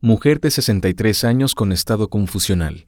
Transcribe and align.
Mujer 0.00 0.38
de 0.38 0.52
63 0.52 1.24
años 1.24 1.56
con 1.56 1.72
estado 1.72 2.08
confusional. 2.08 2.86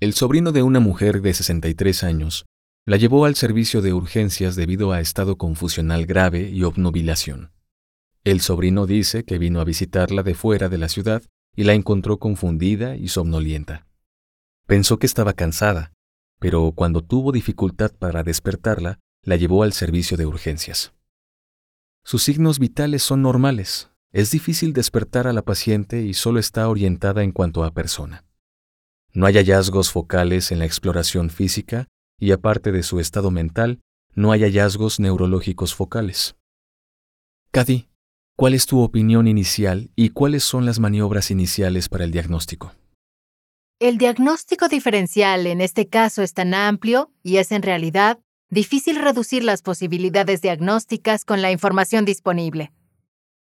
El 0.00 0.14
sobrino 0.14 0.52
de 0.52 0.62
una 0.62 0.80
mujer 0.80 1.20
de 1.20 1.34
63 1.34 2.02
años 2.02 2.46
la 2.86 2.96
llevó 2.96 3.26
al 3.26 3.34
servicio 3.34 3.82
de 3.82 3.92
urgencias 3.92 4.56
debido 4.56 4.92
a 4.92 5.00
estado 5.02 5.36
confusional 5.36 6.06
grave 6.06 6.48
y 6.48 6.62
obnubilación. 6.62 7.52
El 8.24 8.40
sobrino 8.40 8.86
dice 8.86 9.26
que 9.26 9.36
vino 9.36 9.60
a 9.60 9.64
visitarla 9.64 10.22
de 10.22 10.34
fuera 10.34 10.70
de 10.70 10.78
la 10.78 10.88
ciudad 10.88 11.22
y 11.54 11.64
la 11.64 11.74
encontró 11.74 12.18
confundida 12.18 12.96
y 12.96 13.08
somnolienta. 13.08 13.86
Pensó 14.66 14.98
que 14.98 15.04
estaba 15.04 15.34
cansada, 15.34 15.92
pero 16.38 16.72
cuando 16.74 17.04
tuvo 17.04 17.32
dificultad 17.32 17.92
para 17.92 18.22
despertarla, 18.22 18.98
la 19.20 19.36
llevó 19.36 19.62
al 19.62 19.74
servicio 19.74 20.16
de 20.16 20.24
urgencias. 20.24 20.94
Sus 22.02 22.22
signos 22.22 22.58
vitales 22.58 23.02
son 23.02 23.20
normales. 23.20 23.90
Es 24.16 24.30
difícil 24.30 24.72
despertar 24.72 25.26
a 25.26 25.34
la 25.34 25.42
paciente 25.42 26.00
y 26.00 26.14
solo 26.14 26.40
está 26.40 26.70
orientada 26.70 27.22
en 27.22 27.32
cuanto 27.32 27.64
a 27.64 27.74
persona. 27.74 28.24
No 29.12 29.26
hay 29.26 29.34
hallazgos 29.34 29.92
focales 29.92 30.50
en 30.50 30.58
la 30.58 30.64
exploración 30.64 31.28
física 31.28 31.88
y 32.18 32.32
aparte 32.32 32.72
de 32.72 32.82
su 32.82 32.98
estado 32.98 33.30
mental, 33.30 33.80
no 34.14 34.32
hay 34.32 34.40
hallazgos 34.40 35.00
neurológicos 35.00 35.74
focales. 35.74 36.34
Cady, 37.50 37.90
¿cuál 38.36 38.54
es 38.54 38.64
tu 38.64 38.80
opinión 38.80 39.28
inicial 39.28 39.90
y 39.96 40.08
cuáles 40.08 40.44
son 40.44 40.64
las 40.64 40.78
maniobras 40.78 41.30
iniciales 41.30 41.90
para 41.90 42.04
el 42.04 42.10
diagnóstico? 42.10 42.72
El 43.80 43.98
diagnóstico 43.98 44.68
diferencial 44.68 45.46
en 45.46 45.60
este 45.60 45.88
caso 45.88 46.22
es 46.22 46.32
tan 46.32 46.54
amplio 46.54 47.12
y 47.22 47.36
es 47.36 47.52
en 47.52 47.60
realidad 47.60 48.18
difícil 48.48 48.96
reducir 48.96 49.44
las 49.44 49.60
posibilidades 49.60 50.40
diagnósticas 50.40 51.26
con 51.26 51.42
la 51.42 51.52
información 51.52 52.06
disponible. 52.06 52.72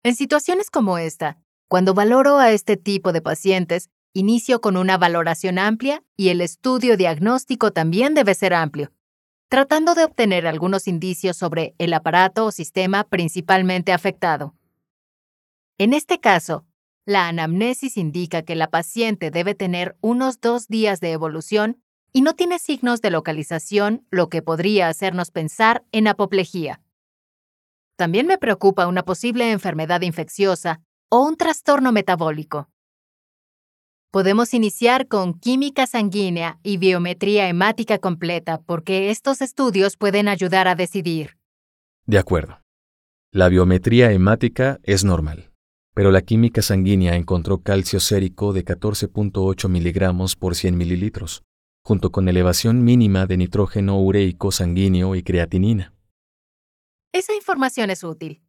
En 0.07 0.15
situaciones 0.15 0.71
como 0.71 0.97
esta, 0.97 1.37
cuando 1.67 1.93
valoro 1.93 2.37
a 2.37 2.53
este 2.53 2.77
tipo 2.77 3.11
de 3.11 3.21
pacientes, 3.21 3.89
inicio 4.13 4.61
con 4.61 4.77
una 4.77 4.97
valoración 4.97 5.59
amplia 5.59 6.01
y 6.15 6.29
el 6.29 6.39
estudio 6.39 6.95
diagnóstico 6.95 7.73
también 7.73 8.13
debe 8.13 8.33
ser 8.33 8.53
amplio, 8.53 8.93
tratando 9.49 9.95
de 9.95 10.05
obtener 10.05 10.47
algunos 10.47 10.87
indicios 10.87 11.35
sobre 11.35 11.75
el 11.77 11.93
aparato 11.93 12.45
o 12.45 12.53
sistema 12.53 13.03
principalmente 13.03 13.91
afectado. 13.91 14.55
En 15.77 15.91
este 15.91 16.21
caso, 16.21 16.65
la 17.05 17.27
anamnesis 17.27 17.97
indica 17.97 18.43
que 18.43 18.55
la 18.55 18.69
paciente 18.69 19.29
debe 19.29 19.55
tener 19.55 19.97
unos 19.99 20.39
dos 20.39 20.69
días 20.69 21.01
de 21.01 21.11
evolución 21.11 21.83
y 22.13 22.21
no 22.21 22.33
tiene 22.33 22.59
signos 22.59 23.01
de 23.01 23.11
localización, 23.11 24.07
lo 24.09 24.29
que 24.29 24.41
podría 24.41 24.87
hacernos 24.87 25.31
pensar 25.31 25.83
en 25.91 26.07
apoplejía. 26.07 26.79
También 27.97 28.27
me 28.27 28.37
preocupa 28.37 28.85
una 28.85 29.01
posible 29.03 29.51
enfermedad 29.51 30.01
infecciosa 30.01 30.81
o 31.09 31.25
un 31.25 31.35
trastorno 31.35 31.91
metabólico. 31.91 32.69
Podemos 34.11 34.53
iniciar 34.53 35.07
con 35.07 35.33
química 35.33 35.87
sanguínea 35.87 36.59
y 36.61 36.77
biometría 36.77 37.49
hemática 37.49 37.97
completa 37.97 38.61
porque 38.67 39.09
estos 39.09 39.41
estudios 39.41 39.97
pueden 39.97 40.27
ayudar 40.27 40.67
a 40.67 40.75
decidir. 40.75 41.37
De 42.05 42.19
acuerdo. 42.19 42.61
La 43.33 43.49
biometría 43.49 44.11
hemática 44.11 44.79
es 44.83 45.03
normal, 45.03 45.51
pero 45.95 46.11
la 46.11 46.21
química 46.21 46.61
sanguínea 46.61 47.15
encontró 47.15 47.63
calcio 47.63 47.99
sérico 47.99 48.53
de 48.53 48.63
14.8 48.63 49.67
miligramos 49.69 50.35
por 50.35 50.55
100 50.55 50.77
mililitros, 50.77 51.41
junto 51.83 52.11
con 52.11 52.29
elevación 52.29 52.83
mínima 52.83 53.25
de 53.25 53.37
nitrógeno 53.37 53.99
ureico 53.99 54.51
sanguíneo 54.51 55.15
y 55.15 55.23
creatinina. 55.23 55.96
Esa 57.11 57.33
información 57.33 57.89
es 57.89 58.03
útil. 58.03 58.41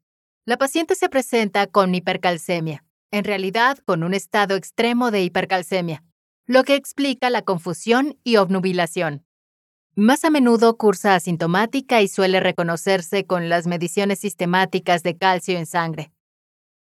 La 0.44 0.56
paciente 0.56 0.94
se 0.94 1.08
presenta 1.08 1.66
con 1.66 1.94
hipercalcemia, 1.94 2.84
en 3.10 3.24
realidad 3.24 3.78
con 3.84 4.02
un 4.02 4.14
estado 4.14 4.56
extremo 4.56 5.10
de 5.10 5.22
hipercalcemia, 5.22 6.02
lo 6.46 6.64
que 6.64 6.74
explica 6.74 7.30
la 7.30 7.42
confusión 7.42 8.18
y 8.24 8.36
obnubilación. 8.36 9.24
Más 9.94 10.24
a 10.24 10.30
menudo 10.30 10.76
cursa 10.76 11.14
asintomática 11.14 12.00
y 12.02 12.08
suele 12.08 12.40
reconocerse 12.40 13.26
con 13.26 13.48
las 13.48 13.66
mediciones 13.66 14.20
sistemáticas 14.20 15.02
de 15.02 15.16
calcio 15.16 15.58
en 15.58 15.66
sangre. 15.66 16.12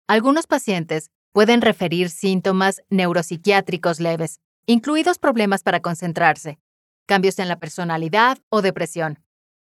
Algunos 0.07 0.47
pacientes 0.47 1.11
pueden 1.31 1.61
referir 1.61 2.09
síntomas 2.09 2.81
neuropsiquiátricos 2.89 3.99
leves, 3.99 4.39
incluidos 4.65 5.17
problemas 5.17 5.63
para 5.63 5.81
concentrarse, 5.81 6.59
cambios 7.05 7.39
en 7.39 7.47
la 7.47 7.59
personalidad 7.59 8.37
o 8.49 8.61
depresión. 8.61 9.19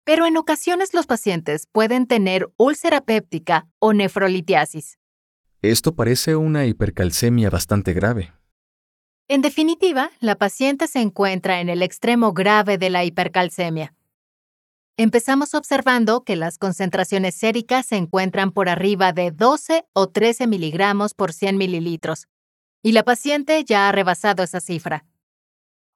Pero 0.05 0.27
en 0.27 0.37
ocasiones 0.37 0.95
los 0.95 1.07
pacientes 1.07 1.67
pueden 1.71 2.07
tener 2.07 2.51
úlcera 2.57 3.01
péptica 3.01 3.67
o 3.79 3.93
nefrolitiasis. 3.93 4.99
Esto 5.63 5.95
parece 5.95 6.37
una 6.37 6.65
hipercalcemia 6.67 7.51
bastante 7.51 7.93
grave. 7.93 8.33
En 9.29 9.43
definitiva, 9.43 10.11
la 10.21 10.37
paciente 10.37 10.89
se 10.89 11.01
encuentra 11.01 11.61
en 11.61 11.69
el 11.69 11.83
extremo 11.83 12.33
grave 12.33 12.79
de 12.79 12.91
la 12.91 13.05
hipercalcemia. 13.05 13.95
Empezamos 14.97 15.55
observando 15.55 16.25
que 16.25 16.37
las 16.37 16.59
concentraciones 16.59 17.35
séricas 17.35 17.87
se 17.87 17.97
encuentran 17.97 18.53
por 18.53 18.69
arriba 18.69 19.13
de 19.13 19.31
12 19.31 19.85
o 19.93 20.09
13 20.09 20.47
miligramos 20.47 21.15
por 21.15 21.33
100 21.33 21.57
mililitros, 21.57 22.27
y 22.83 22.93
la 22.93 23.05
paciente 23.05 23.65
ya 23.65 23.89
ha 23.89 23.93
rebasado 23.93 24.43
esa 24.43 24.61
cifra. 24.61 25.07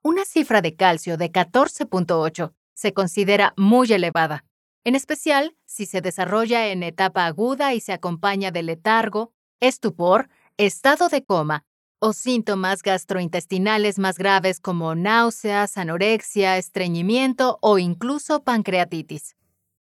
Una 0.03 0.25
cifra 0.25 0.63
de 0.63 0.77
calcio 0.77 1.17
de 1.17 1.33
14.8 1.33 2.55
se 2.75 2.93
considera 2.93 3.55
muy 3.57 3.93
elevada, 3.93 4.45
en 4.85 4.95
especial 4.95 5.57
si 5.65 5.87
se 5.87 6.01
desarrolla 6.01 6.69
en 6.69 6.83
etapa 6.83 7.27
aguda 7.27 7.75
y 7.75 7.81
se 7.81 7.93
acompaña 7.93 8.51
de 8.51 8.62
letargo, 8.62 9.33
estupor, 9.61 10.29
estado 10.59 11.09
de 11.09 11.25
coma 11.25 11.65
o 12.01 12.12
síntomas 12.12 12.83
gastrointestinales 12.83 13.99
más 13.99 14.19
graves 14.19 14.61
como 14.61 14.95
náuseas, 14.95 15.79
anorexia, 15.79 16.59
estreñimiento 16.59 17.59
o 17.62 17.79
incluso 17.79 18.45
pancreatitis. 18.45 19.37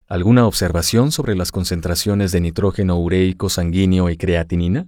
¿Alguna 0.05 0.45
observación 0.45 1.11
sobre 1.11 1.35
las 1.35 1.51
concentraciones 1.51 2.31
de 2.31 2.41
nitrógeno 2.41 2.99
ureico 2.99 3.49
sanguíneo 3.49 4.11
y 4.11 4.17
creatinina? 4.17 4.87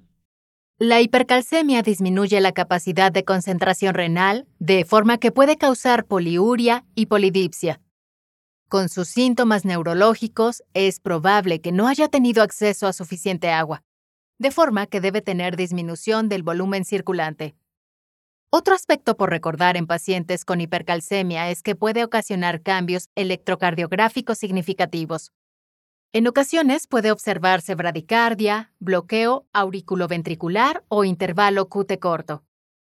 La 0.78 1.02
hipercalcemia 1.02 1.82
disminuye 1.82 2.40
la 2.42 2.52
capacidad 2.52 3.12
de 3.12 3.24
concentración 3.24 3.96
renal, 3.96 4.46
de 4.60 4.86
forma 4.86 5.18
que 5.18 5.32
puede 5.32 5.58
causar 5.58 6.06
poliuria 6.06 6.86
y 6.96 7.06
polidipsia. 7.06 7.82
Con 8.68 8.90
sus 8.90 9.08
síntomas 9.08 9.66
neurológicos, 9.66 10.64
es 10.74 11.00
probable 11.00 11.62
que 11.62 11.72
no 11.72 11.88
haya 11.88 12.08
tenido 12.08 12.44
acceso 12.44 12.88
a 12.88 12.94
suficiente 12.94 13.50
agua, 13.50 13.84
de 14.38 14.52
forma 14.52 14.88
que 14.88 15.02
debe 15.02 15.22
tener 15.22 15.56
disminución 15.56 16.30
del 16.30 16.44
volumen 16.44 16.86
circulante. 16.86 17.56
Otro 18.50 18.74
aspecto 18.74 19.18
por 19.18 19.30
recordar 19.30 19.78
en 19.78 19.88
pacientes 19.88 20.46
con 20.46 20.62
hipercalcemia 20.62 21.50
es 21.52 21.62
que 21.62 21.76
puede 21.76 22.04
ocasionar 22.04 22.62
cambios 22.62 23.10
electrocardiográficos 23.16 24.38
significativos, 24.38 25.32
en 26.16 26.28
ocasiones 26.28 26.88
puede 26.88 27.12
observarse 27.12 27.76
bradicardia, 27.76 28.72
bloqueo 28.80 29.46
auriculoventricular 29.52 30.82
o 30.88 31.04
intervalo 31.04 31.68
QT 31.68 32.00
corto, 32.00 32.42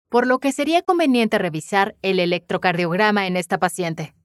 por 0.09 0.27
lo 0.27 0.41
que 0.41 0.51
sería 0.51 0.83
conveniente 0.83 1.39
revisar 1.39 1.95
el 2.03 2.19
electrocardiograma 2.19 3.29
en 3.29 3.37
esta 3.37 3.59
paciente. 3.59 4.17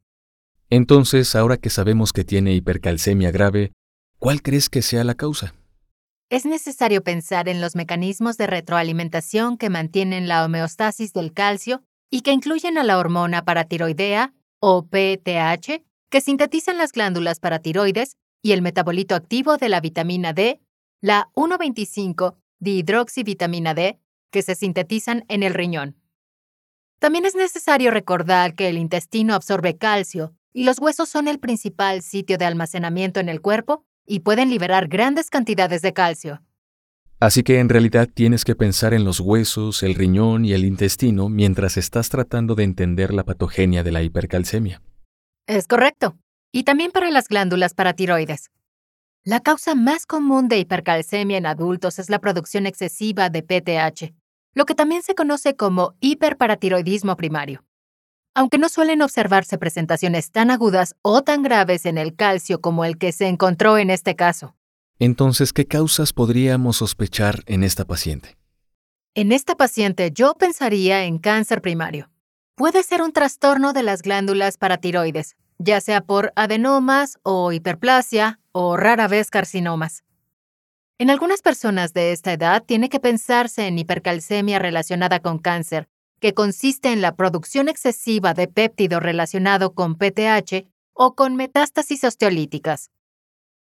Entonces, 0.69 1.35
ahora 1.35 1.57
que 1.57 1.69
sabemos 1.69 2.11
que 2.11 2.23
tiene 2.23 2.53
hipercalcemia 2.53 3.29
grave, 3.31 3.73
¿cuál 4.17 4.41
crees 4.41 4.69
que 4.69 4.81
sea 4.81 5.03
la 5.03 5.13
causa? 5.15 5.53
Es 6.29 6.45
necesario 6.45 7.03
pensar 7.03 7.49
en 7.49 7.59
los 7.61 7.75
mecanismos 7.75 8.37
de 8.37 8.47
retroalimentación 8.47 9.57
que 9.57 9.69
mantienen 9.69 10.27
la 10.27 10.43
homeostasis 10.43 11.13
del 11.13 11.33
calcio 11.33 11.83
y 12.09 12.21
que 12.21 12.31
incluyen 12.31 12.79
a 12.79 12.83
la 12.83 12.97
hormona 12.97 13.45
paratiroidea, 13.45 14.33
o 14.59 14.87
PTH, 14.87 15.83
que 16.09 16.21
sintetizan 16.21 16.79
las 16.79 16.93
glándulas 16.93 17.39
paratiroides 17.39 18.17
y 18.41 18.53
el 18.53 18.63
metabolito 18.63 19.13
activo 19.13 19.57
de 19.57 19.69
la 19.69 19.81
vitamina 19.81 20.33
D, 20.33 20.59
la 21.01 21.29
1,25-dihidroxivitamina 21.35 23.75
D, 23.75 23.99
que 24.31 24.41
se 24.41 24.55
sintetizan 24.55 25.25
en 25.27 25.43
el 25.43 25.53
riñón. 25.53 25.95
También 26.99 27.25
es 27.25 27.35
necesario 27.35 27.91
recordar 27.91 28.55
que 28.55 28.69
el 28.69 28.79
intestino 28.79 29.35
absorbe 29.35 29.77
calcio 29.77 30.33
los 30.63 30.79
huesos 30.79 31.09
son 31.09 31.27
el 31.27 31.39
principal 31.39 32.01
sitio 32.01 32.37
de 32.37 32.45
almacenamiento 32.45 33.19
en 33.19 33.27
el 33.27 33.41
cuerpo 33.41 33.83
y 34.05 34.21
pueden 34.21 34.49
liberar 34.49 34.87
grandes 34.87 35.29
cantidades 35.29 35.81
de 35.81 35.91
calcio. 35.91 36.41
Así 37.19 37.43
que 37.43 37.59
en 37.59 37.69
realidad 37.69 38.07
tienes 38.13 38.45
que 38.45 38.55
pensar 38.55 38.93
en 38.93 39.03
los 39.03 39.19
huesos, 39.19 39.83
el 39.83 39.95
riñón 39.95 40.45
y 40.45 40.53
el 40.53 40.63
intestino 40.63 41.27
mientras 41.27 41.75
estás 41.75 42.09
tratando 42.09 42.55
de 42.55 42.63
entender 42.63 43.13
la 43.13 43.23
patogenia 43.23 43.83
de 43.83 43.91
la 43.91 44.01
hipercalcemia. 44.01 44.81
Es 45.47 45.67
correcto. 45.67 46.17
Y 46.53 46.63
también 46.63 46.91
para 46.91 47.11
las 47.11 47.27
glándulas 47.27 47.73
paratiroides. 47.73 48.49
La 49.25 49.41
causa 49.41 49.75
más 49.75 50.05
común 50.05 50.47
de 50.47 50.59
hipercalcemia 50.59 51.37
en 51.37 51.47
adultos 51.47 51.99
es 51.99 52.09
la 52.09 52.19
producción 52.19 52.65
excesiva 52.65 53.29
de 53.29 53.43
PTH, 53.43 54.13
lo 54.53 54.65
que 54.65 54.75
también 54.75 55.01
se 55.01 55.15
conoce 55.15 55.55
como 55.55 55.95
hiperparatiroidismo 55.99 57.17
primario. 57.17 57.64
Aunque 58.37 58.57
no 58.57 58.67
suelen 58.67 59.01
observarse 59.01 59.57
presentaciones 59.57 60.29
tan 60.29 60.51
agudas 60.51 60.95
o 61.01 61.23
tan 61.23 61.41
graves 61.41 61.85
en 61.85 61.97
el 61.97 62.15
calcio 62.15 62.59
como 62.59 62.83
el 62.83 62.97
que 62.97 63.13
se 63.13 63.27
encontró 63.27 63.77
en 63.77 63.89
este 63.89 64.17
caso. 64.17 64.55
Entonces, 64.99 65.53
¿qué 65.53 65.65
causas 65.65 66.11
podríamos 66.11 66.77
sospechar 66.77 67.43
en 67.45 67.63
esta 67.63 67.85
paciente? 67.85 68.37
En 69.13 69.31
esta 69.31 69.55
paciente 69.55 70.11
yo 70.13 70.33
pensaría 70.33 71.05
en 71.05 71.17
cáncer 71.17 71.61
primario. 71.61 72.09
Puede 72.55 72.83
ser 72.83 73.01
un 73.01 73.13
trastorno 73.13 73.71
de 73.71 73.83
las 73.83 74.01
glándulas 74.01 74.57
paratiroides, 74.57 75.37
ya 75.57 75.79
sea 75.79 76.01
por 76.01 76.33
adenomas 76.35 77.19
o 77.23 77.53
hiperplasia 77.53 78.41
o 78.51 78.75
rara 78.75 79.07
vez 79.07 79.29
carcinomas. 79.29 80.03
En 80.97 81.09
algunas 81.09 81.41
personas 81.41 81.93
de 81.93 82.11
esta 82.11 82.33
edad 82.33 82.63
tiene 82.65 82.89
que 82.89 82.99
pensarse 82.99 83.67
en 83.67 83.79
hipercalcemia 83.79 84.59
relacionada 84.59 85.19
con 85.21 85.39
cáncer, 85.39 85.87
que 86.25 86.33
consiste 86.33 86.91
en 86.91 87.01
la 87.01 87.15
producción 87.15 87.69
excesiva 87.69 88.33
de 88.33 88.47
péptido 88.47 88.99
relacionado 88.99 89.75
con 89.75 89.93
PTH 89.93 90.65
o 90.93 91.13
con 91.13 91.35
metástasis 91.35 92.03
osteolíticas. 92.03 92.89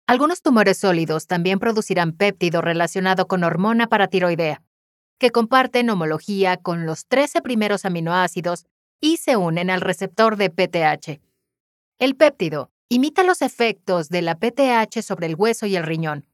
Algunos 0.05 0.41
tumores 0.41 0.77
sólidos 0.77 1.27
también 1.27 1.59
producirán 1.59 2.13
péptido 2.13 2.61
relacionado 2.61 3.27
con 3.27 3.44
hormona 3.44 3.88
paratiroidea, 3.88 4.63
que 5.19 5.31
comparten 5.31 5.89
homología 5.89 6.55
con 6.55 6.85
los 6.85 7.05
13 7.07 7.41
primeros 7.41 7.83
aminoácidos 7.83 8.65
y 9.01 9.17
se 9.17 9.35
unen 9.35 9.69
al 9.69 9.81
receptor 9.81 10.38
de 10.38 10.49
PTH. 10.49 11.19
El 11.99 12.15
péptido 12.15 12.71
imita 12.88 13.25
los 13.25 13.41
efectos 13.41 14.07
de 14.07 14.21
la 14.21 14.35
PTH 14.39 15.01
sobre 15.01 15.27
el 15.27 15.35
hueso 15.35 15.65
y 15.65 15.75
el 15.75 15.83
riñón. 15.83 16.25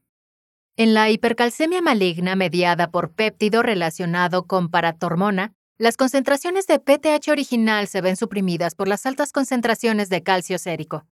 En 0.76 0.94
la 0.94 1.10
hipercalcemia 1.10 1.82
maligna 1.82 2.36
mediada 2.36 2.92
por 2.92 3.10
péptido 3.10 3.64
relacionado 3.64 4.46
con 4.46 4.68
paratormona, 4.68 5.54
las 5.76 5.96
concentraciones 5.96 6.68
de 6.68 6.78
PTH 6.78 7.30
original 7.30 7.88
se 7.88 8.00
ven 8.00 8.16
suprimidas 8.16 8.76
por 8.76 8.86
las 8.86 9.06
altas 9.06 9.32
concentraciones 9.32 10.08
de 10.08 10.22
calcio 10.22 10.56
sérico. 10.58 11.04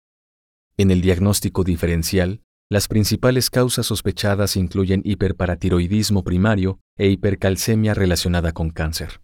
En 0.76 0.92
el 0.92 1.00
diagnóstico 1.00 1.64
diferencial, 1.64 2.42
las 2.70 2.86
principales 2.86 3.50
causas 3.50 3.86
sospechadas 3.86 4.56
incluyen 4.56 5.02
hiperparatiroidismo 5.04 6.22
primario 6.22 6.78
e 6.96 7.08
hipercalcemia 7.08 7.92
relacionada 7.92 8.52
con 8.52 8.70
cáncer. 8.70 9.20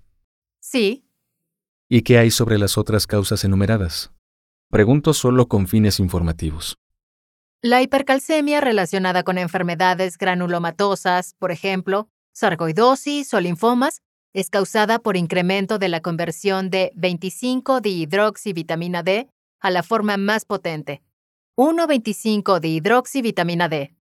Sí. 0.58 1.04
¿Y 1.88 2.02
qué 2.02 2.18
hay 2.18 2.32
sobre 2.32 2.58
las 2.58 2.76
otras 2.76 3.06
causas 3.06 3.44
enumeradas? 3.44 4.10
Pregunto 4.70 5.14
solo 5.14 5.46
con 5.46 5.68
fines 5.68 6.00
informativos. 6.00 6.76
La 7.62 7.80
hipercalcemia 7.80 8.60
relacionada 8.60 9.22
con 9.22 9.38
enfermedades 9.38 10.18
granulomatosas, 10.18 11.34
por 11.38 11.52
ejemplo, 11.52 12.08
sarcoidosis 12.32 13.32
o 13.34 13.40
linfomas, 13.40 14.02
es 14.40 14.50
causada 14.50 14.98
por 15.00 15.16
incremento 15.16 15.78
de 15.78 15.88
la 15.88 16.00
conversión 16.00 16.70
de 16.70 16.92
25-dihidroxivitamina 16.94 19.02
D 19.02 19.28
a 19.58 19.72
la 19.72 19.82
forma 19.82 20.16
más 20.16 20.44
potente, 20.44 21.02
1,25 21.56 22.60
de 22.60 22.68
hidroxivitamina 22.68 23.68
D. 23.68 23.96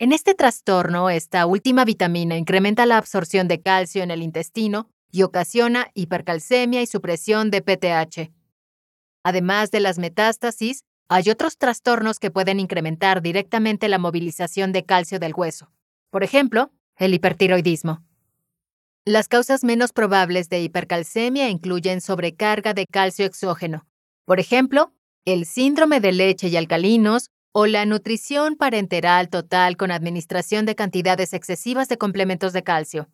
En 0.00 0.12
este 0.12 0.34
trastorno, 0.34 1.10
esta 1.10 1.46
última 1.46 1.84
vitamina 1.84 2.36
incrementa 2.36 2.86
la 2.86 2.96
absorción 2.96 3.46
de 3.46 3.60
calcio 3.60 4.02
en 4.02 4.10
el 4.10 4.22
intestino 4.22 4.90
y 5.12 5.22
ocasiona 5.22 5.92
hipercalcemia 5.94 6.82
y 6.82 6.88
supresión 6.88 7.52
de 7.52 7.62
PTH. 7.62 8.32
Además 9.22 9.70
de 9.70 9.78
las 9.78 10.00
metástasis, 10.00 10.82
hay 11.08 11.30
otros 11.30 11.56
trastornos 11.56 12.18
que 12.18 12.32
pueden 12.32 12.58
incrementar 12.58 13.22
directamente 13.22 13.88
la 13.88 13.98
movilización 13.98 14.72
de 14.72 14.84
calcio 14.84 15.20
del 15.20 15.34
hueso. 15.36 15.70
Por 16.10 16.24
ejemplo, 16.24 16.72
el 16.96 17.14
hipertiroidismo. 17.14 18.02
Las 19.04 19.26
causas 19.26 19.64
menos 19.64 19.92
probables 19.92 20.48
de 20.48 20.60
hipercalcemia 20.60 21.48
incluyen 21.48 22.00
sobrecarga 22.00 22.72
de 22.72 22.86
calcio 22.86 23.26
exógeno, 23.26 23.84
por 24.24 24.38
ejemplo, 24.38 24.92
el 25.24 25.44
síndrome 25.44 25.98
de 25.98 26.12
leche 26.12 26.46
y 26.46 26.56
alcalinos 26.56 27.28
o 27.50 27.66
la 27.66 27.84
nutrición 27.84 28.54
parenteral 28.54 29.28
total 29.28 29.76
con 29.76 29.90
administración 29.90 30.66
de 30.66 30.76
cantidades 30.76 31.32
excesivas 31.32 31.88
de 31.88 31.98
complementos 31.98 32.52
de 32.52 32.62
calcio. 32.62 33.08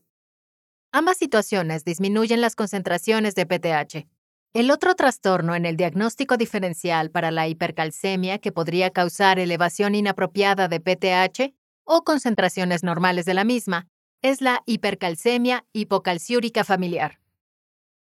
Ambas 0.92 1.16
situaciones 1.16 1.84
disminuyen 1.84 2.42
las 2.42 2.54
concentraciones 2.54 3.34
de 3.34 3.46
PTH. 3.46 4.06
El 4.52 4.70
otro 4.70 4.94
trastorno 4.94 5.54
en 5.54 5.64
el 5.64 5.78
diagnóstico 5.78 6.36
diferencial 6.36 7.10
para 7.10 7.30
la 7.30 7.48
hipercalcemia 7.48 8.38
que 8.40 8.52
podría 8.52 8.90
causar 8.90 9.38
elevación 9.38 9.94
inapropiada 9.94 10.68
de 10.68 10.80
PTH 10.80 11.54
o 11.84 12.04
concentraciones 12.04 12.82
normales 12.82 13.24
de 13.24 13.32
la 13.32 13.44
misma 13.44 13.88
es 14.22 14.40
la 14.40 14.62
hipercalcemia 14.66 15.64
hipocalciúrica 15.72 16.64
familiar. 16.64 17.20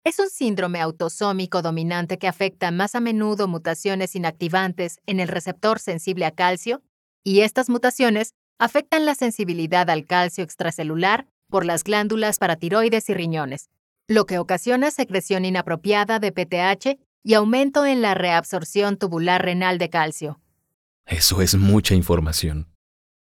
Es 0.05 0.19
un 0.19 0.29
síndrome 0.29 0.81
autosómico 0.81 1.62
dominante 1.62 2.19
que 2.19 2.26
afecta 2.26 2.70
más 2.70 2.94
a 2.94 3.00
menudo 3.00 3.47
mutaciones 3.47 4.17
inactivantes 4.17 4.99
en 5.06 5.20
el 5.20 5.29
receptor 5.29 5.79
sensible 5.79 6.25
a 6.25 6.32
calcio, 6.32 6.82
y 7.23 7.41
estas 7.41 7.69
mutaciones 7.69 8.35
afectan 8.59 9.06
la 9.06 9.14
sensibilidad 9.14 9.88
al 9.91 10.06
calcio 10.06 10.43
extracelular 10.43 11.26
por 11.49 11.64
las 11.64 11.85
glándulas 11.85 12.38
paratiroides 12.38 13.08
y 13.11 13.15
riñones, 13.15 13.70
lo 14.08 14.26
que 14.26 14.38
ocasiona 14.38 14.91
secreción 14.91 15.44
inapropiada 15.44 16.19
de 16.19 16.32
PTH 16.32 16.99
y 17.23 17.35
aumento 17.35 17.87
en 17.87 18.03
la 18.03 18.15
reabsorción 18.15 18.97
tubular 18.97 19.44
renal 19.44 19.79
de 19.79 19.88
calcio. 19.88 20.41
Eso 21.06 21.43
es 21.43 21.55
mucha 21.55 21.94
información. 21.94 22.72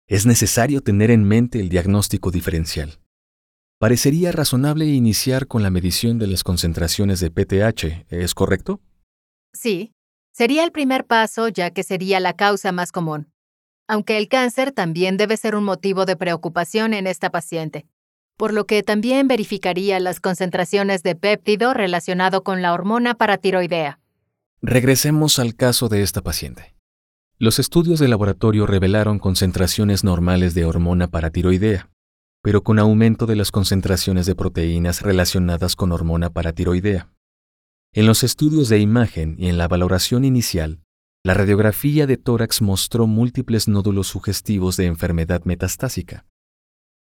Es 0.10 0.26
necesario 0.26 0.80
tener 0.80 1.12
en 1.12 1.26
mente 1.26 1.60
el 1.60 1.68
diagnóstico 1.68 2.32
diferencial. 2.32 3.00
Parecería 3.78 4.32
razonable 4.32 4.86
iniciar 4.86 5.48
con 5.48 5.64
la 5.64 5.70
medición 5.70 6.18
de 6.18 6.28
las 6.28 6.46
concentraciones 6.46 7.20
de 7.20 7.30
PTH, 7.30 8.06
¿es 8.10 8.34
correcto? 8.34 8.80
Sí, 9.54 9.92
sería 10.32 10.64
el 10.64 10.72
primer 10.72 11.06
paso 11.06 11.50
ya 11.50 11.72
que 11.72 11.84
sería 11.84 12.22
la 12.22 12.38
causa 12.38 12.72
más 12.72 12.94
común. 12.94 13.34
Aunque 13.86 14.18
el 14.18 14.30
cáncer 14.30 14.72
también 14.72 15.18
debe 15.18 15.36
ser 15.36 15.56
un 15.56 15.66
motivo 15.66 16.06
de 16.06 16.16
preocupación 16.16 16.94
en 16.94 17.06
esta 17.06 17.30
paciente, 17.30 17.86
por 18.38 18.54
lo 18.54 18.66
que 18.66 18.84
también 18.84 19.28
verificaría 19.28 20.00
las 20.00 20.22
concentraciones 20.22 21.04
de 21.04 21.16
péptido 21.16 21.74
relacionado 21.74 22.46
con 22.46 22.62
la 22.62 22.74
hormona 22.74 23.16
paratiroidea. 23.16 24.00
Regresemos 24.62 25.38
al 25.38 25.56
caso 25.56 25.90
de 25.90 26.02
esta 26.02 26.22
paciente. 26.22 26.77
Los 27.40 27.60
estudios 27.60 28.00
de 28.00 28.08
laboratorio 28.08 28.66
revelaron 28.66 29.20
concentraciones 29.20 30.04
normales 30.04 30.56
de 30.56 30.66
hormona 30.66 31.08
paratiroidea, 31.08 31.92
pero 32.42 32.64
con 32.64 32.80
aumento 32.80 33.28
de 33.28 33.36
las 33.36 33.52
concentraciones 33.52 34.26
de 34.26 34.34
proteínas 34.34 35.04
relacionadas 35.04 35.76
con 35.76 35.92
hormona 35.92 36.32
paratiroidea. 36.32 37.14
En 37.94 38.08
los 38.08 38.24
estudios 38.24 38.70
de 38.70 38.80
imagen 38.80 39.36
y 39.38 39.50
en 39.50 39.60
la 39.60 39.68
valoración 39.68 40.26
inicial, 40.26 40.82
la 41.24 41.36
radiografía 41.36 42.08
de 42.08 42.18
tórax 42.18 42.64
mostró 42.64 43.06
múltiples 43.06 43.68
nódulos 43.68 44.08
sugestivos 44.08 44.76
de 44.76 44.88
enfermedad 44.88 45.44
metastásica. 45.44 46.26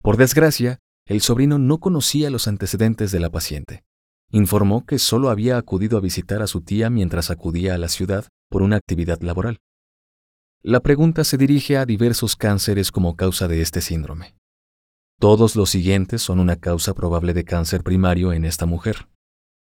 Por 0.03 0.17
desgracia, 0.17 0.77
el 1.07 1.21
sobrino 1.21 1.57
no 1.57 1.79
conocía 1.79 2.29
los 2.29 2.47
antecedentes 2.47 3.11
de 3.11 3.19
la 3.19 3.31
paciente. 3.31 3.85
Informó 4.29 4.85
que 4.85 4.99
solo 4.99 5.31
había 5.31 5.57
acudido 5.57 5.97
a 5.97 6.01
visitar 6.01 6.43
a 6.43 6.47
su 6.47 6.61
tía 6.61 6.91
mientras 6.91 7.31
acudía 7.31 7.73
a 7.73 7.79
la 7.79 7.87
ciudad 7.87 8.27
por 8.51 8.61
una 8.61 8.75
actividad 8.75 9.19
laboral. 9.21 9.57
La 10.63 10.79
pregunta 10.81 11.23
se 11.23 11.37
dirige 11.37 11.77
a 11.77 11.85
diversos 11.85 12.35
cánceres 12.35 12.91
como 12.91 13.15
causa 13.15 13.47
de 13.47 13.61
este 13.61 13.81
síndrome. 13.81 14.35
Todos 15.19 15.55
los 15.55 15.69
siguientes 15.69 16.21
son 16.21 16.39
una 16.39 16.57
causa 16.57 16.93
probable 16.93 17.33
de 17.33 17.43
cáncer 17.43 17.83
primario 17.83 18.33
en 18.33 18.45
esta 18.45 18.65
mujer. 18.65 19.07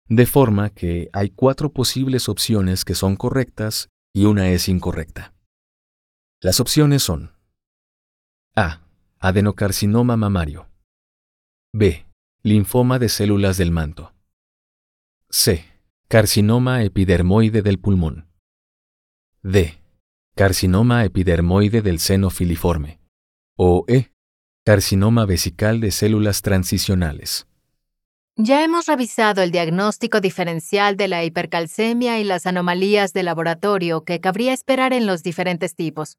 De 0.07 0.25
forma 0.25 0.69
que 0.69 1.09
hay 1.13 1.29
cuatro 1.29 1.71
posibles 1.71 2.29
opciones 2.29 2.85
que 2.85 2.95
son 2.95 3.15
correctas 3.15 3.89
y 4.13 4.25
una 4.25 4.49
es 4.49 4.69
incorrecta. 4.69 5.33
Las 6.41 6.59
opciones 6.59 7.03
son 7.03 7.33
A. 8.55 8.81
Adenocarcinoma 9.19 10.15
mamario. 10.17 10.69
B. 11.73 12.05
Linfoma 12.43 12.99
de 12.99 13.09
células 13.09 13.57
del 13.57 13.71
manto. 13.71 14.13
C. 15.29 15.65
Carcinoma 16.07 16.83
epidermoide 16.83 17.61
del 17.61 17.79
pulmón. 17.79 18.29
D. 19.41 19.79
Carcinoma 20.37 21.05
epidermoide 21.05 21.81
del 21.81 21.97
seno 21.97 22.29
filiforme. 22.29 22.99
O 23.57 23.85
E 23.87 24.11
Carcinoma 24.65 25.25
vesical 25.25 25.79
de 25.79 25.91
células 25.91 26.41
transicionales. 26.41 27.47
Ya 28.35 28.61
hemos 28.65 28.87
revisado 28.87 29.41
el 29.43 29.51
diagnóstico 29.51 30.19
diferencial 30.19 30.97
de 30.97 31.07
la 31.07 31.23
hipercalcemia 31.23 32.19
y 32.19 32.25
las 32.25 32.47
anomalías 32.47 33.13
de 33.13 33.23
laboratorio 33.23 34.03
que 34.03 34.19
cabría 34.19 34.51
esperar 34.51 34.91
en 34.91 35.05
los 35.05 35.23
diferentes 35.23 35.73
tipos. 35.73 36.17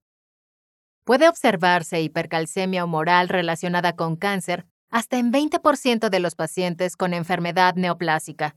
Puede 1.05 1.29
observarse 1.29 2.01
hipercalcemia 2.01 2.87
humoral 2.87 3.29
relacionada 3.29 3.97
con 3.97 4.17
cáncer 4.17 4.65
hasta 4.89 5.19
en 5.19 5.31
20% 5.31 6.09
de 6.09 6.21
los 6.21 6.37
pacientes 6.37 6.97
con 6.97 7.13
enfermedad 7.13 7.75
neoplásica. 7.75 8.57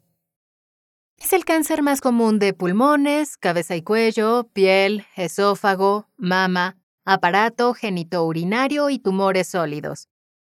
Es 1.22 1.34
el 1.34 1.44
cáncer 1.44 1.84
más 1.84 2.00
común 2.00 2.40
de 2.40 2.54
pulmones, 2.54 3.36
cabeza 3.36 3.76
y 3.76 3.82
cuello, 3.82 4.50
piel, 4.54 5.06
esófago, 5.18 6.08
mama, 6.16 6.78
aparato 7.04 7.74
genitourinario 7.74 8.90
y 8.90 9.00
tumores 9.00 9.50
sólidos. 9.50 10.08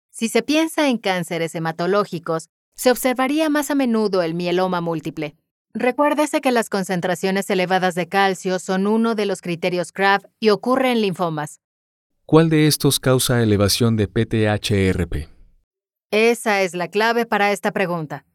Si 0.09 0.27
se 0.27 0.43
piensa 0.43 0.89
en 0.89 0.97
cánceres 0.97 1.55
hematológicos, 1.55 2.49
se 2.75 2.91
observaría 2.91 3.49
más 3.49 3.71
a 3.71 3.75
menudo 3.75 4.21
el 4.21 4.33
mieloma 4.33 4.81
múltiple. 4.81 5.35
Recuérdese 5.73 6.41
que 6.41 6.51
las 6.51 6.69
concentraciones 6.69 7.49
elevadas 7.49 7.95
de 7.95 8.09
calcio 8.09 8.59
son 8.59 8.87
uno 8.87 9.15
de 9.15 9.25
los 9.25 9.41
criterios 9.41 9.91
CRAV 9.91 10.27
y 10.39 10.49
ocurre 10.49 10.91
en 10.91 11.01
linfomas. 11.01 11.61
¿Cuál 12.25 12.49
de 12.49 12.67
estos 12.67 12.99
causa 12.99 13.41
elevación 13.41 13.95
de 13.95 14.07
PTHRP? 14.07 15.29
Esa 16.11 16.61
es 16.61 16.73
la 16.73 16.89
clave 16.89 17.25
para 17.25 17.51
esta 17.51 17.71
pregunta. 17.71 18.25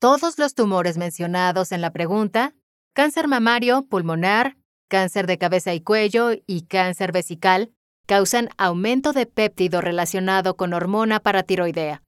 Todos 0.00 0.38
los 0.38 0.54
tumores 0.54 0.98
mencionados 0.98 1.70
en 1.70 1.80
la 1.80 1.92
pregunta, 1.92 2.54
cáncer 2.94 3.28
mamario, 3.28 3.86
pulmonar, 3.86 4.56
cáncer 4.88 5.28
de 5.28 5.38
cabeza 5.38 5.72
y 5.74 5.80
cuello 5.80 6.30
y 6.46 6.62
cáncer 6.62 7.12
vesical, 7.12 7.70
causan 8.06 8.48
aumento 8.56 9.12
de 9.12 9.26
péptido 9.26 9.80
relacionado 9.80 10.56
con 10.56 10.72
hormona 10.72 11.20
paratiroidea. 11.20 12.02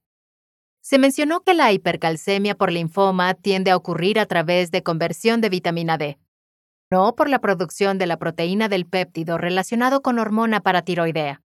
Se 0.81 0.99
mencionó 0.99 1.43
que 1.43 1.55
la 1.55 1.71
hipercalcemia 1.71 2.57
por 2.57 2.73
linfoma 2.73 3.35
tiende 3.35 3.71
a 3.71 3.77
ocurrir 3.77 4.19
a 4.19 4.27
través 4.27 4.73
de 4.73 4.83
conversión 4.83 5.41
de 5.41 5.51
vitamina 5.51 5.97
D 5.97 6.19
no 6.93 7.15
por 7.15 7.31
la 7.31 7.39
producción 7.39 7.97
de 7.97 8.07
la 8.07 8.19
proteína 8.19 8.69
del 8.69 8.85
péptido 8.85 9.39
relacionado 9.39 10.03
con 10.03 10.19
hormona 10.19 10.61
paratiroidea. 10.61 11.41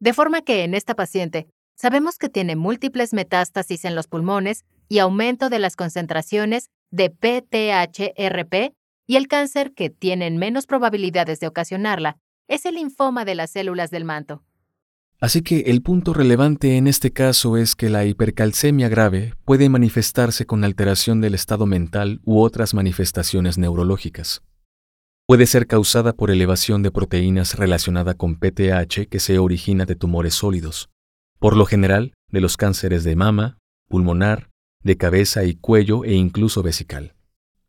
De 0.00 0.14
forma 0.14 0.40
que 0.40 0.64
en 0.64 0.72
esta 0.74 0.94
paciente 0.94 1.46
sabemos 1.76 2.16
que 2.16 2.30
tiene 2.30 2.56
múltiples 2.56 3.12
metástasis 3.12 3.84
en 3.84 3.94
los 3.94 4.06
pulmones 4.06 4.64
y 4.88 4.98
aumento 4.98 5.48
de 5.48 5.58
las 5.58 5.76
concentraciones 5.76 6.70
de 6.90 7.10
PTHRP 7.10 8.74
y 9.06 9.16
el 9.16 9.28
cáncer 9.28 9.72
que 9.72 9.90
tienen 9.90 10.36
menos 10.36 10.66
probabilidades 10.66 11.40
de 11.40 11.46
ocasionarla 11.46 12.18
es 12.48 12.66
el 12.66 12.76
linfoma 12.76 13.24
de 13.24 13.34
las 13.34 13.50
células 13.50 13.90
del 13.90 14.04
manto. 14.04 14.42
Así 15.18 15.40
que 15.40 15.60
el 15.60 15.80
punto 15.80 16.12
relevante 16.12 16.76
en 16.76 16.86
este 16.86 17.10
caso 17.10 17.56
es 17.56 17.74
que 17.74 17.88
la 17.88 18.04
hipercalcemia 18.04 18.88
grave 18.88 19.32
puede 19.44 19.70
manifestarse 19.70 20.44
con 20.44 20.62
alteración 20.62 21.22
del 21.22 21.34
estado 21.34 21.64
mental 21.64 22.20
u 22.24 22.40
otras 22.40 22.74
manifestaciones 22.74 23.56
neurológicas. 23.56 24.42
Puede 25.26 25.46
ser 25.46 25.66
causada 25.66 26.12
por 26.12 26.30
elevación 26.30 26.82
de 26.82 26.90
proteínas 26.90 27.58
relacionada 27.58 28.14
con 28.14 28.38
PTH 28.38 29.08
que 29.08 29.18
se 29.18 29.38
origina 29.38 29.86
de 29.86 29.96
tumores 29.96 30.34
sólidos, 30.34 30.90
por 31.38 31.56
lo 31.56 31.64
general 31.64 32.12
de 32.30 32.40
los 32.42 32.56
cánceres 32.56 33.02
de 33.02 33.16
mama, 33.16 33.58
pulmonar, 33.88 34.50
de 34.86 34.96
cabeza 34.96 35.44
y 35.44 35.54
cuello 35.54 36.04
e 36.04 36.14
incluso 36.14 36.62
vesical. 36.62 37.14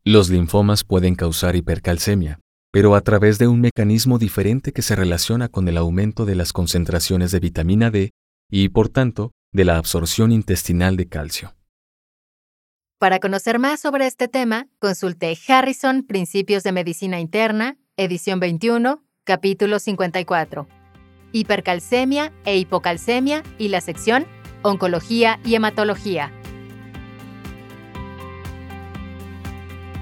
Los 0.04 0.30
linfomas 0.30 0.84
pueden 0.84 1.16
causar 1.16 1.56
hipercalcemia, 1.56 2.40
pero 2.72 2.94
a 2.94 3.02
través 3.02 3.38
de 3.38 3.48
un 3.48 3.60
mecanismo 3.60 4.18
diferente 4.18 4.72
que 4.72 4.82
se 4.82 4.96
relaciona 4.96 5.48
con 5.48 5.68
el 5.68 5.76
aumento 5.76 6.24
de 6.24 6.34
las 6.34 6.54
concentraciones 6.54 7.30
de 7.32 7.40
vitamina 7.40 7.90
D 7.90 8.12
y, 8.50 8.70
por 8.70 8.88
tanto, 8.88 9.32
de 9.52 9.64
la 9.64 9.76
absorción 9.76 10.32
intestinal 10.32 10.96
de 10.96 11.08
calcio. 11.08 11.54
Para 12.98 13.20
conocer 13.20 13.58
más 13.58 13.80
sobre 13.80 14.06
este 14.06 14.28
tema, 14.28 14.66
consulte 14.78 15.36
Harrison 15.46 16.04
Principios 16.04 16.62
de 16.62 16.72
Medicina 16.72 17.20
Interna, 17.20 17.76
edición 17.96 18.40
21, 18.40 19.02
capítulo 19.24 19.78
54. 19.78 20.66
Hipercalcemia 21.32 22.32
e 22.44 22.56
hipocalcemia 22.58 23.42
y 23.58 23.68
la 23.68 23.80
sección 23.80 24.26
Oncología 24.62 25.38
y 25.44 25.54
Hematología. 25.54 26.32